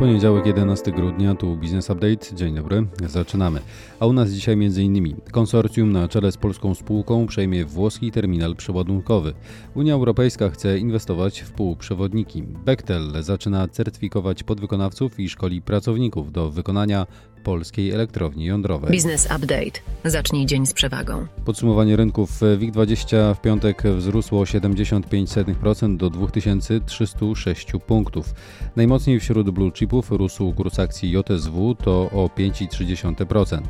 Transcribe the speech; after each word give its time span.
Poniedziałek 0.00 0.46
11 0.46 0.92
grudnia, 0.92 1.34
tu 1.34 1.56
Business 1.56 1.90
Update. 1.90 2.34
Dzień 2.36 2.54
dobry, 2.54 2.86
zaczynamy. 3.06 3.60
A 4.00 4.06
u 4.06 4.12
nas 4.12 4.30
dzisiaj 4.30 4.54
m.in. 4.54 5.16
konsorcjum 5.32 5.92
na 5.92 6.08
czele 6.08 6.32
z 6.32 6.36
polską 6.36 6.74
spółką 6.74 7.26
przejmie 7.26 7.64
włoski 7.64 8.12
terminal 8.12 8.56
przeładunkowy. 8.56 9.34
Unia 9.74 9.94
Europejska 9.94 10.50
chce 10.50 10.78
inwestować 10.78 11.40
w 11.40 11.50
półprzewodniki. 11.52 12.42
Bechtel 12.42 13.22
zaczyna 13.22 13.68
certyfikować 13.68 14.42
podwykonawców 14.42 15.20
i 15.20 15.28
szkoli 15.28 15.62
pracowników 15.62 16.32
do 16.32 16.50
wykonania 16.50 17.06
polskiej 17.40 17.90
elektrowni 17.90 18.44
jądrowej. 18.44 18.90
Business 18.90 19.24
Update. 19.24 19.80
Zacznij 20.04 20.46
dzień 20.46 20.66
z 20.66 20.72
przewagą. 20.72 21.26
Podsumowanie 21.44 21.96
rynków 21.96 22.40
WIG20 22.40 23.34
w 23.34 23.40
piątek 23.40 23.82
wzrósło 23.96 24.44
75% 24.44 25.96
do 25.96 26.10
2306 26.10 27.72
punktów. 27.86 28.34
Najmocniej 28.76 29.20
wśród 29.20 29.50
blue 29.50 29.72
chipów 29.90 30.10
rósł 30.10 30.52
kurs 30.52 30.78
akcji 30.78 31.12
JSW 31.12 31.74
to 31.74 32.10
o 32.12 32.30
5,3%. 32.38 33.60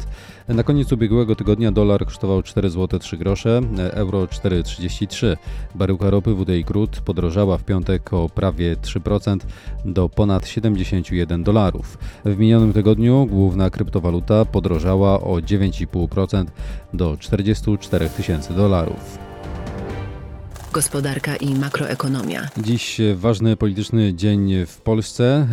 Na 0.49 0.63
koniec 0.63 0.93
ubiegłego 0.93 1.37
tygodnia 1.37 1.73
dolar 1.73 2.05
kosztował 2.05 2.43
4 2.43 2.71
zł 2.71 2.99
3 2.99 3.17
grosze, 3.17 3.61
euro 3.77 4.25
4,33. 4.25 5.37
Baryłka 5.75 6.11
ropy 6.11 6.35
WTI 6.35 6.65
Crude 6.65 7.01
podrożała 7.01 7.59
w 7.59 7.65
piątek 7.65 8.13
o 8.13 8.29
prawie 8.29 8.77
3% 8.77 9.39
do 9.85 10.09
ponad 10.09 10.49
71 10.49 11.43
dolarów. 11.43 11.99
W 12.25 12.39
minionym 12.39 12.73
tygodniu 12.73 13.27
główna 13.31 13.71
kryptowaluta 13.71 14.45
podrożała 14.45 15.21
o 15.21 15.35
9,5% 15.35 16.45
do 16.95 17.17
44 17.17 18.09
tysięcy 18.09 18.55
dolarów. 18.55 19.19
Gospodarka 20.73 21.37
i 21.37 21.55
makroekonomia. 21.55 22.49
Dziś 22.59 23.01
ważny 23.15 23.57
polityczny 23.57 24.15
dzień 24.15 24.67
w 24.67 24.81
Polsce. 24.81 25.47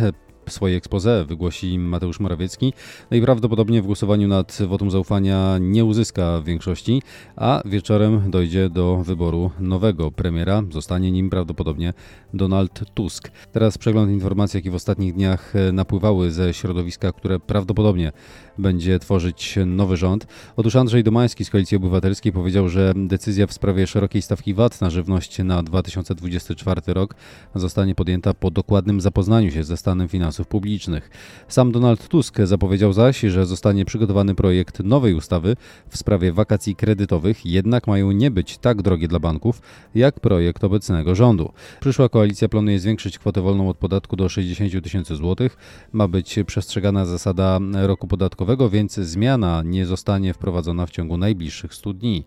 Swoje 0.48 0.76
expose 0.76 1.24
wygłosi 1.24 1.78
Mateusz 1.78 2.20
Morawiecki. 2.20 2.72
Najprawdopodobniej 3.10 3.82
w 3.82 3.86
głosowaniu 3.86 4.28
nad 4.28 4.58
wotum 4.68 4.90
zaufania 4.90 5.58
nie 5.60 5.84
uzyska 5.84 6.42
większości, 6.42 7.02
a 7.36 7.62
wieczorem 7.64 8.30
dojdzie 8.30 8.70
do 8.70 8.96
wyboru 8.96 9.50
nowego 9.60 10.10
premiera. 10.10 10.62
Zostanie 10.70 11.12
nim 11.12 11.30
prawdopodobnie 11.30 11.92
Donald 12.34 12.94
Tusk. 12.94 13.30
Teraz 13.52 13.78
przegląd 13.78 14.12
informacji, 14.12 14.58
jakie 14.58 14.70
w 14.70 14.74
ostatnich 14.74 15.14
dniach 15.14 15.52
napływały 15.72 16.30
ze 16.30 16.54
środowiska, 16.54 17.12
które 17.12 17.40
prawdopodobnie 17.40 18.12
będzie 18.58 18.98
tworzyć 18.98 19.58
nowy 19.66 19.96
rząd. 19.96 20.26
Otóż 20.56 20.76
Andrzej 20.76 21.04
Domański 21.04 21.44
z 21.44 21.50
Koalicji 21.50 21.76
Obywatelskiej 21.76 22.32
powiedział, 22.32 22.68
że 22.68 22.92
decyzja 22.96 23.46
w 23.46 23.52
sprawie 23.52 23.86
szerokiej 23.86 24.22
stawki 24.22 24.54
VAT 24.54 24.80
na 24.80 24.90
żywność 24.90 25.38
na 25.38 25.62
2024 25.62 26.80
rok 26.86 27.14
zostanie 27.54 27.94
podjęta 27.94 28.34
po 28.34 28.50
dokładnym 28.50 29.00
zapoznaniu 29.00 29.50
się 29.50 29.64
ze 29.64 29.76
stanem 29.76 30.08
finansów 30.08 30.46
publicznych. 30.46 31.10
Sam 31.48 31.72
Donald 31.72 32.08
Tusk 32.08 32.38
zapowiedział 32.44 32.92
zaś, 32.92 33.20
że 33.20 33.46
zostanie 33.46 33.84
przygotowany 33.84 34.34
projekt 34.34 34.80
nowej 34.80 35.14
ustawy 35.14 35.56
w 35.88 35.96
sprawie 35.96 36.32
wakacji 36.32 36.76
kredytowych, 36.76 37.46
jednak 37.46 37.86
mają 37.86 38.12
nie 38.12 38.30
być 38.30 38.58
tak 38.58 38.82
drogie 38.82 39.08
dla 39.08 39.18
banków, 39.18 39.60
jak 39.94 40.20
projekt 40.20 40.64
obecnego 40.64 41.14
rządu. 41.14 41.52
Przyszła 41.80 42.08
koalicja 42.08 42.48
planuje 42.48 42.78
zwiększyć 42.78 43.18
kwotę 43.18 43.40
wolną 43.40 43.68
od 43.68 43.76
podatku 43.76 44.16
do 44.16 44.28
60 44.28 44.84
tysięcy 44.84 45.16
złotych. 45.16 45.56
Ma 45.92 46.08
być 46.08 46.38
przestrzegana 46.46 47.04
zasada 47.04 47.58
roku 47.72 48.06
podatkowego, 48.06 48.47
więc 48.70 48.94
zmiana 48.94 49.62
nie 49.64 49.86
zostanie 49.86 50.34
wprowadzona 50.34 50.86
w 50.86 50.90
ciągu 50.90 51.16
najbliższych 51.16 51.74
100 51.74 51.92
dni. 51.92 52.24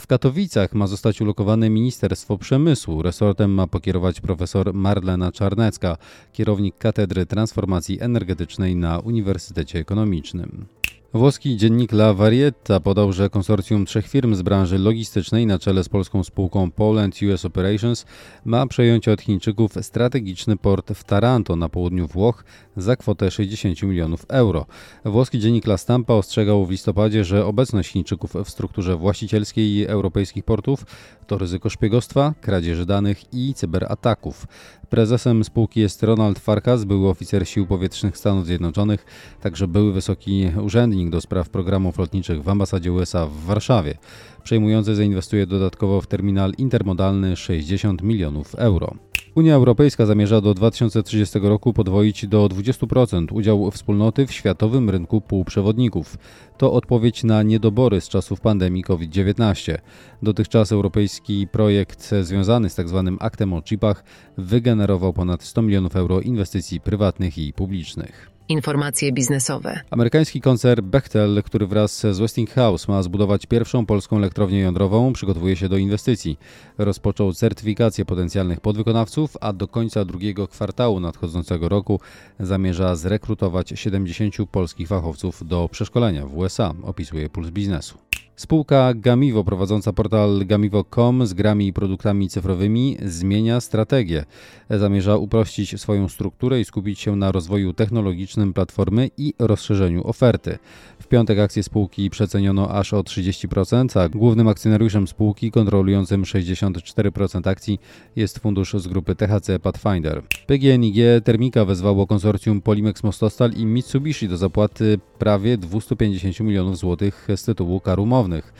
W 0.00 0.06
Katowicach 0.06 0.74
ma 0.74 0.86
zostać 0.86 1.20
ulokowane 1.20 1.70
Ministerstwo 1.70 2.38
Przemysłu. 2.38 3.02
Resortem 3.02 3.50
ma 3.50 3.66
pokierować 3.66 4.20
profesor 4.20 4.74
Marlena 4.74 5.32
Czarnecka, 5.32 5.96
kierownik 6.32 6.78
Katedry 6.78 7.26
Transformacji 7.26 8.00
Energetycznej 8.00 8.76
na 8.76 8.98
Uniwersytecie 8.98 9.78
Ekonomicznym. 9.78 10.66
Włoski 11.14 11.56
dziennik 11.56 11.92
La 11.92 12.14
Varietta 12.14 12.80
podał, 12.80 13.12
że 13.12 13.30
konsorcjum 13.30 13.86
trzech 13.86 14.08
firm 14.08 14.34
z 14.34 14.42
branży 14.42 14.78
logistycznej 14.78 15.46
na 15.46 15.58
czele 15.58 15.84
z 15.84 15.88
polską 15.88 16.24
spółką 16.24 16.70
Poland 16.70 17.14
US 17.22 17.44
Operations 17.44 18.06
ma 18.44 18.66
przejąć 18.66 19.08
od 19.08 19.20
Chińczyków 19.20 19.72
strategiczny 19.80 20.56
port 20.56 20.92
w 20.92 21.04
Taranto 21.04 21.56
na 21.56 21.68
południu 21.68 22.06
Włoch 22.06 22.44
za 22.76 22.96
kwotę 22.96 23.30
60 23.30 23.82
milionów 23.82 24.26
euro. 24.28 24.66
Włoski 25.04 25.38
dziennik 25.38 25.66
La 25.66 25.76
Stampa 25.76 26.14
ostrzegał 26.14 26.66
w 26.66 26.70
listopadzie, 26.70 27.24
że 27.24 27.46
obecność 27.46 27.90
Chińczyków 27.90 28.32
w 28.44 28.50
strukturze 28.50 28.96
właścicielskiej 28.96 29.84
europejskich 29.84 30.44
portów 30.44 30.86
to 31.26 31.38
ryzyko 31.38 31.70
szpiegostwa, 31.70 32.34
kradzieży 32.40 32.86
danych 32.86 33.34
i 33.34 33.54
cyberataków. 33.54 34.46
Prezesem 34.88 35.44
spółki 35.44 35.80
jest 35.80 36.02
Ronald 36.02 36.38
Farkas, 36.38 36.84
były 36.84 37.08
oficer 37.08 37.48
sił 37.48 37.66
powietrznych 37.66 38.18
Stanów 38.18 38.46
Zjednoczonych, 38.46 39.06
także 39.40 39.68
były 39.68 39.92
wysoki 39.92 40.50
urzędnik 40.62 40.99
do 41.08 41.20
spraw 41.20 41.48
programów 41.48 41.98
lotniczych 41.98 42.42
w 42.42 42.48
ambasadzie 42.48 42.92
USA 42.92 43.26
w 43.26 43.32
Warszawie. 43.32 43.98
Przejmujący 44.42 44.94
zainwestuje 44.94 45.46
dodatkowo 45.46 46.00
w 46.00 46.06
terminal 46.06 46.52
intermodalny 46.58 47.36
60 47.36 48.02
milionów 48.02 48.54
euro. 48.54 48.94
Unia 49.34 49.54
Europejska 49.54 50.06
zamierza 50.06 50.40
do 50.40 50.54
2030 50.54 51.38
roku 51.42 51.72
podwoić 51.72 52.26
do 52.26 52.46
20% 52.46 53.26
udział 53.32 53.70
wspólnoty 53.70 54.26
w 54.26 54.32
światowym 54.32 54.90
rynku 54.90 55.20
półprzewodników. 55.20 56.18
To 56.58 56.72
odpowiedź 56.72 57.24
na 57.24 57.42
niedobory 57.42 58.00
z 58.00 58.08
czasów 58.08 58.40
pandemii 58.40 58.82
COVID-19. 58.82 59.78
Dotychczas 60.22 60.72
europejski 60.72 61.46
projekt 61.52 62.10
związany 62.22 62.70
z 62.70 62.74
tzw. 62.74 63.02
Tak 63.18 63.26
aktem 63.26 63.52
o 63.52 63.62
chipach 63.62 64.04
wygenerował 64.38 65.12
ponad 65.12 65.42
100 65.42 65.62
milionów 65.62 65.96
euro 65.96 66.20
inwestycji 66.20 66.80
prywatnych 66.80 67.38
i 67.38 67.52
publicznych. 67.52 68.30
Informacje 68.50 69.12
biznesowe. 69.12 69.80
Amerykański 69.90 70.40
koncern 70.40 70.90
Bechtel, 70.90 71.42
który 71.42 71.66
wraz 71.66 72.00
z 72.00 72.18
Westinghouse 72.18 72.88
ma 72.88 73.02
zbudować 73.02 73.46
pierwszą 73.46 73.86
polską 73.86 74.16
elektrownię 74.16 74.60
jądrową, 74.60 75.12
przygotowuje 75.12 75.56
się 75.56 75.68
do 75.68 75.76
inwestycji. 75.76 76.38
Rozpoczął 76.78 77.32
certyfikację 77.32 78.04
potencjalnych 78.04 78.60
podwykonawców, 78.60 79.36
a 79.40 79.52
do 79.52 79.68
końca 79.68 80.04
drugiego 80.04 80.48
kwartału 80.48 81.00
nadchodzącego 81.00 81.68
roku 81.68 82.00
zamierza 82.40 82.96
zrekrutować 82.96 83.72
70 83.74 84.34
polskich 84.50 84.88
fachowców 84.88 85.48
do 85.48 85.68
przeszkolenia 85.68 86.26
w 86.26 86.36
USA, 86.36 86.74
opisuje 86.82 87.28
Puls 87.28 87.50
Biznesu. 87.50 88.09
Spółka 88.40 88.94
Gamivo, 88.94 89.44
prowadząca 89.44 89.92
portal 89.92 90.46
gamivo.com 90.46 91.26
z 91.26 91.34
grami 91.34 91.66
i 91.66 91.72
produktami 91.72 92.28
cyfrowymi, 92.28 92.96
zmienia 93.04 93.60
strategię. 93.60 94.24
Zamierza 94.70 95.16
uprościć 95.16 95.80
swoją 95.80 96.08
strukturę 96.08 96.60
i 96.60 96.64
skupić 96.64 97.00
się 97.00 97.16
na 97.16 97.32
rozwoju 97.32 97.72
technologicznym 97.72 98.52
platformy 98.52 99.10
i 99.16 99.34
rozszerzeniu 99.38 100.06
oferty. 100.06 100.58
W 101.00 101.06
piątek 101.06 101.38
akcje 101.38 101.62
spółki 101.62 102.10
przeceniono 102.10 102.70
aż 102.70 102.94
o 102.94 103.00
30%, 103.00 104.00
a 104.00 104.08
głównym 104.08 104.48
akcjonariuszem 104.48 105.08
spółki 105.08 105.50
kontrolującym 105.50 106.22
64% 106.22 107.48
akcji 107.48 107.78
jest 108.16 108.38
fundusz 108.38 108.74
z 108.74 108.88
grupy 108.88 109.14
THC 109.14 109.58
Pathfinder. 109.62 110.22
PGNiG 110.46 110.96
Termika 111.24 111.64
wezwało 111.64 112.06
konsorcjum 112.06 112.60
Polimex 112.60 113.02
Mostostal 113.02 113.52
i 113.52 113.66
Mitsubishi 113.66 114.28
do 114.28 114.36
zapłaty 114.36 114.98
prawie 115.20 115.58
250 115.58 116.40
milionów 116.40 116.78
złotych 116.78 117.28
z 117.36 117.44
tytułu 117.44 117.80
kar 117.80 118.00
umownych. 118.00 118.52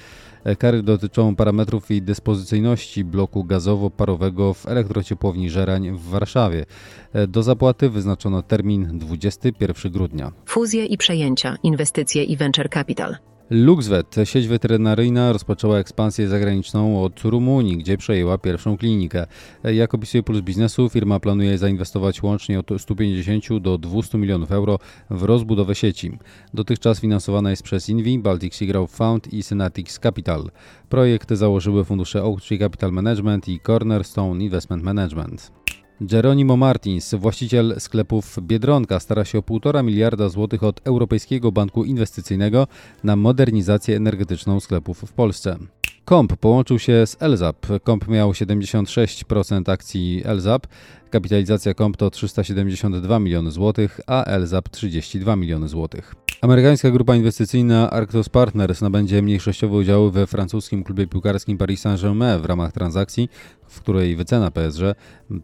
Kary 0.58 0.82
dotyczą 0.82 1.36
parametrów 1.36 1.90
i 1.90 2.02
dyspozycyjności 2.02 3.04
bloku 3.04 3.44
gazowo-parowego 3.44 4.54
w 4.54 4.68
elektrociepłowni 4.68 5.50
Żerań 5.50 5.90
w 5.90 6.00
Warszawie. 6.00 6.66
Do 7.28 7.42
zapłaty 7.42 7.90
wyznaczono 7.90 8.42
termin 8.42 8.98
21 8.98 9.92
grudnia. 9.92 10.32
Fuzje 10.46 10.84
i 10.86 10.98
przejęcia, 10.98 11.56
inwestycje 11.62 12.24
i 12.24 12.36
venture 12.36 12.70
capital. 12.70 13.16
LuxVet, 13.50 14.16
sieć 14.24 14.48
weterynaryjna, 14.48 15.32
rozpoczęła 15.32 15.78
ekspansję 15.78 16.28
zagraniczną 16.28 17.04
od 17.04 17.20
Rumunii, 17.20 17.76
gdzie 17.76 17.96
przejęła 17.96 18.38
pierwszą 18.38 18.76
klinikę. 18.76 19.26
Jak 19.64 19.94
opisuje 19.94 20.22
Puls 20.22 20.40
Biznesu, 20.40 20.88
firma 20.88 21.20
planuje 21.20 21.58
zainwestować 21.58 22.22
łącznie 22.22 22.58
od 22.58 22.66
150 22.78 23.58
do 23.58 23.78
200 23.78 24.18
milionów 24.18 24.52
euro 24.52 24.78
w 25.10 25.22
rozbudowę 25.22 25.74
sieci. 25.74 26.18
Dotychczas 26.54 27.00
finansowana 27.00 27.50
jest 27.50 27.62
przez 27.62 27.88
Invi, 27.88 28.18
Baltic 28.18 28.54
Sea 28.54 28.68
Growth 28.68 28.96
Fund 28.96 29.32
i 29.32 29.42
Synatics 29.42 29.98
Capital. 29.98 30.50
Projekt 30.88 31.30
założyły 31.32 31.84
fundusze 31.84 32.24
Oaktree 32.24 32.58
Capital 32.58 32.92
Management 32.92 33.48
i 33.48 33.60
Cornerstone 33.60 34.44
Investment 34.44 34.82
Management. 34.82 35.59
Geronimo 36.00 36.56
Martins, 36.56 37.14
właściciel 37.14 37.74
sklepów 37.78 38.38
Biedronka, 38.42 39.00
stara 39.00 39.24
się 39.24 39.38
o 39.38 39.42
1,5 39.42 39.84
miliarda 39.84 40.28
złotych 40.28 40.62
od 40.62 40.80
Europejskiego 40.84 41.52
Banku 41.52 41.84
Inwestycyjnego 41.84 42.66
na 43.04 43.16
modernizację 43.16 43.96
energetyczną 43.96 44.60
sklepów 44.60 44.98
w 44.98 45.12
Polsce. 45.12 45.58
Komp 46.04 46.36
połączył 46.36 46.78
się 46.78 47.06
z 47.06 47.16
Elzap. 47.22 47.66
Komp 47.82 48.08
miał 48.08 48.32
76% 48.32 49.72
akcji 49.72 50.22
Elzap. 50.24 50.66
Kapitalizacja 51.10 51.74
Komp 51.74 51.96
to 51.96 52.10
372 52.10 53.18
miliony 53.18 53.50
złotych, 53.50 54.00
a 54.06 54.24
Elzap 54.24 54.68
32 54.68 55.36
miliony 55.36 55.68
złotych. 55.68 56.14
Amerykańska 56.42 56.90
grupa 56.90 57.16
inwestycyjna 57.16 57.90
Arctos 57.90 58.28
Partners 58.28 58.80
nabędzie 58.80 59.22
mniejszościowe 59.22 59.76
udziały 59.76 60.10
we 60.10 60.26
francuskim 60.26 60.84
klubie 60.84 61.06
piłkarskim 61.06 61.58
Paris 61.58 61.80
Saint-Germain 61.80 62.40
w 62.40 62.44
ramach 62.44 62.72
transakcji, 62.72 63.28
w 63.68 63.80
której 63.80 64.16
wycena 64.16 64.50
PSG 64.50 64.80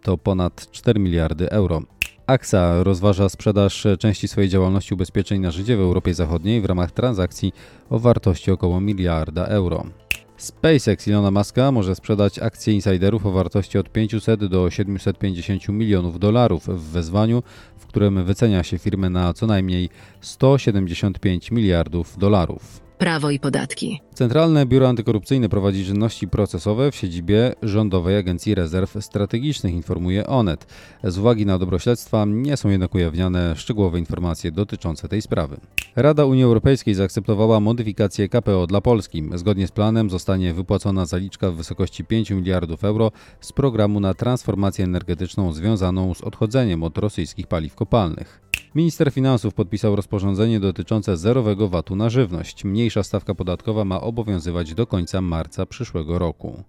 to 0.02 0.18
ponad 0.18 0.70
4 0.70 1.00
miliardy 1.00 1.50
euro. 1.50 1.82
AXA 2.26 2.82
rozważa 2.82 3.28
sprzedaż 3.28 3.86
części 3.98 4.28
swojej 4.28 4.50
działalności 4.50 4.94
ubezpieczeń 4.94 5.40
na 5.40 5.50
życie 5.50 5.76
w 5.76 5.80
Europie 5.80 6.14
Zachodniej 6.14 6.60
w 6.60 6.64
ramach 6.64 6.90
transakcji 6.90 7.52
o 7.90 7.98
wartości 7.98 8.50
około 8.50 8.80
miliarda 8.80 9.46
euro. 9.46 9.86
SpaceX 10.36 11.08
Ilona 11.08 11.30
Muska 11.30 11.72
może 11.72 11.94
sprzedać 11.94 12.38
akcje 12.38 12.74
insiderów 12.74 13.26
o 13.26 13.32
wartości 13.32 13.78
od 13.78 13.92
500 13.92 14.44
do 14.44 14.70
750 14.70 15.68
milionów 15.68 16.18
dolarów 16.18 16.66
w 16.66 16.90
wezwaniu, 16.90 17.42
w 17.76 17.86
którym 17.86 18.24
wycenia 18.24 18.62
się 18.62 18.78
firmę 18.78 19.10
na 19.10 19.34
co 19.34 19.46
najmniej 19.46 19.88
175 20.20 21.50
miliardów 21.50 22.18
dolarów. 22.18 22.85
Prawo 22.98 23.30
i 23.30 23.38
podatki. 23.38 24.00
Centralne 24.14 24.66
Biuro 24.66 24.88
Antykorupcyjne 24.88 25.48
prowadzi 25.48 25.84
czynności 25.84 26.28
procesowe 26.28 26.90
w 26.90 26.96
siedzibie 26.96 27.54
Rządowej 27.62 28.16
Agencji 28.16 28.54
Rezerw 28.54 28.96
Strategicznych, 29.00 29.74
informuje 29.74 30.26
ONET. 30.26 30.66
Z 31.04 31.18
uwagi 31.18 31.46
na 31.46 31.58
dobro 31.58 31.78
śledztwa 31.78 32.24
nie 32.24 32.56
są 32.56 32.68
jednak 32.68 32.94
ujawniane 32.94 33.56
szczegółowe 33.56 33.98
informacje 33.98 34.52
dotyczące 34.52 35.08
tej 35.08 35.22
sprawy. 35.22 35.56
Rada 35.96 36.24
Unii 36.24 36.44
Europejskiej 36.44 36.94
zaakceptowała 36.94 37.60
modyfikację 37.60 38.28
KPO 38.28 38.66
dla 38.66 38.80
Polski. 38.80 39.24
Zgodnie 39.34 39.66
z 39.66 39.72
planem 39.72 40.10
zostanie 40.10 40.54
wypłacona 40.54 41.06
zaliczka 41.06 41.50
w 41.50 41.54
wysokości 41.54 42.04
5 42.04 42.30
miliardów 42.30 42.84
euro 42.84 43.12
z 43.40 43.52
programu 43.52 44.00
na 44.00 44.14
transformację 44.14 44.84
energetyczną 44.84 45.52
związaną 45.52 46.14
z 46.14 46.20
odchodzeniem 46.20 46.82
od 46.82 46.98
rosyjskich 46.98 47.46
paliw 47.46 47.74
kopalnych. 47.74 48.45
Minister 48.76 49.12
Finansów 49.12 49.54
podpisał 49.54 49.96
rozporządzenie 49.96 50.60
dotyczące 50.60 51.16
zerowego 51.16 51.68
VAT-u 51.68 51.96
na 51.96 52.10
żywność. 52.10 52.64
Mniejsza 52.64 53.02
stawka 53.02 53.34
podatkowa 53.34 53.84
ma 53.84 54.00
obowiązywać 54.00 54.74
do 54.74 54.86
końca 54.86 55.20
marca 55.20 55.66
przyszłego 55.66 56.18
roku. 56.18 56.62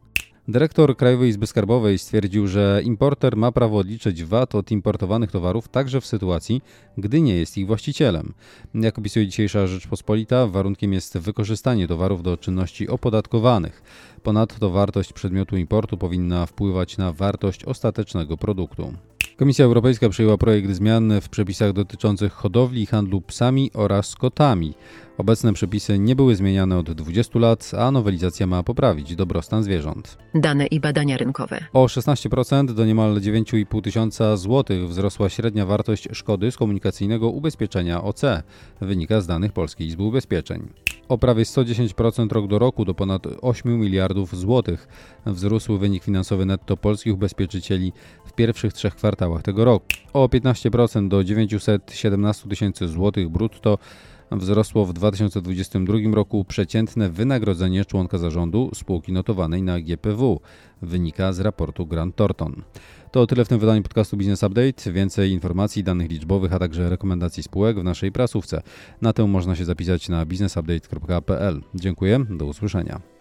Dyrektor 0.48 0.98
Krajowej 0.98 1.30
Izby 1.30 1.48
Skarbowej 1.48 2.00
stwierdził, 2.00 2.48
że 2.48 2.82
importer 2.84 3.38
ma 3.38 3.52
prawo 3.52 3.78
odliczyć 3.78 4.24
VAT 4.24 4.56
od 4.56 4.72
importowanych 4.72 5.32
towarów 5.32 5.68
także 5.68 6.02
w 6.02 6.06
sytuacji, 6.06 6.62
gdy 6.98 7.22
nie 7.22 7.36
jest 7.36 7.58
ich 7.58 7.68
właścicielem. 7.68 8.34
Jak 8.74 9.00
opisuje 9.00 9.28
dzisiejsza 9.28 9.68
Rzeczpospolita, 9.68 10.48
warunkiem 10.48 10.94
jest 10.94 11.18
wykorzystanie 11.18 11.88
towarów 11.88 12.24
do 12.24 12.38
czynności 12.38 12.88
opodatkowanych. 12.88 13.84
Ponadto 14.24 14.70
wartość 14.70 15.14
przedmiotu 15.14 15.58
importu 15.58 15.98
powinna 15.98 16.46
wpływać 16.46 16.98
na 16.98 17.14
wartość 17.14 17.66
ostatecznego 17.66 18.38
produktu. 18.38 18.94
Komisja 19.38 19.66
Europejska 19.66 20.10
przyjęła 20.10 20.38
projekt 20.38 20.70
zmian 20.70 21.22
w 21.22 21.30
przepisach 21.30 21.74
dotyczących 21.74 22.34
hodowli 22.34 22.82
i 22.82 22.86
handlu 22.86 23.22
psami 23.22 23.72
oraz 23.74 24.16
kotami. 24.16 24.74
Obecne 25.18 25.54
przepisy 25.54 26.00
nie 26.00 26.16
były 26.16 26.36
zmieniane 26.36 26.78
od 26.78 26.92
20 26.92 27.40
lat, 27.40 27.72
a 27.78 27.92
nowelizacja 27.92 28.48
ma 28.48 28.64
poprawić 28.64 29.16
dobrostan 29.16 29.64
zwierząt. 29.64 30.18
Dane 30.36 30.66
i 30.66 30.80
badania 30.80 31.18
rynkowe. 31.18 31.60
O 31.74 31.86
16% 31.86 32.74
do 32.74 32.86
niemal 32.86 33.16
9,5 33.16 33.82
tysiąca 33.82 34.38
złotych 34.38 34.88
wzrosła 34.88 35.30
średnia 35.30 35.66
wartość 35.66 36.08
szkody 36.12 36.52
z 36.52 36.58
komunikacyjnego 36.58 37.30
ubezpieczenia 37.30 38.04
OC, 38.04 38.22
wynika 38.82 39.22
z 39.22 39.28
danych 39.28 39.52
Polskiej 39.52 39.88
Izby 39.88 40.04
Ubezpieczeń. 40.04 40.68
O 41.10 41.18
prawie 41.18 41.44
110% 41.44 42.32
rok 42.32 42.48
do 42.48 42.60
roku 42.60 42.86
do 42.86 42.94
ponad 42.94 43.28
8 43.42 43.80
miliardów 43.80 44.38
złotych 44.38 44.88
wzrósł 45.26 45.78
wynik 45.78 46.04
finansowy 46.04 46.46
netto 46.46 46.78
polskich 46.78 47.14
ubezpieczycieli 47.14 47.94
w 48.26 48.34
pierwszych 48.34 48.74
trzech 48.74 48.96
kwartałach 48.96 49.44
tego 49.44 49.66
roku. 49.66 49.86
O 50.14 50.28
15% 50.28 51.08
do 51.08 51.24
917 51.24 52.50
tysięcy 52.50 52.88
złotych 52.88 53.30
brutto 53.30 53.78
wzrosło 54.32 54.86
w 54.86 54.94
2022 54.94 55.98
roku 56.14 56.46
przeciętne 56.46 57.10
wynagrodzenie 57.10 57.86
członka 57.86 58.18
zarządu 58.18 58.72
spółki 58.74 59.12
notowanej 59.12 59.64
na 59.64 59.82
GPW, 59.82 60.40
wynika 60.82 61.34
z 61.34 61.40
raportu 61.40 61.86
Grant 61.86 62.16
Thornton. 62.16 62.64
To 63.12 63.28
tyle 63.28 63.46
w 63.46 63.48
tym 63.48 63.60
wydaniu 63.60 63.84
podcastu 63.84 64.18
Business 64.18 64.44
Update. 64.44 64.92
Więcej 64.92 65.32
informacji, 65.32 65.84
danych 65.84 66.12
liczbowych, 66.12 66.54
a 66.54 66.60
także 66.60 66.90
rekomendacji 66.90 67.44
spółek 67.44 67.80
w 67.80 67.84
naszej 67.84 68.12
prasówce. 68.12 68.62
Na 69.02 69.14
tę 69.14 69.28
można 69.28 69.56
się 69.56 69.66
zapisać 69.66 70.10
na 70.10 70.26
businessupdate.pl. 70.26 71.62
Dziękuję, 71.76 72.26
do 72.30 72.46
usłyszenia. 72.46 73.17